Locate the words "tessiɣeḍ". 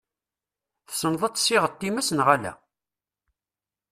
1.35-1.73